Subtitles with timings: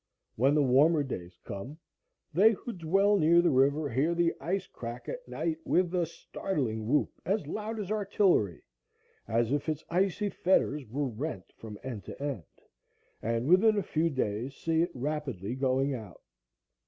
[0.35, 1.77] When the warmer days come,
[2.33, 6.87] they who dwell near the river hear the ice crack at night with a startling
[6.87, 8.63] whoop as loud as artillery,
[9.27, 12.43] as if its icy fetters were rent from end to end,
[13.21, 16.23] and within a few days see it rapidly going out.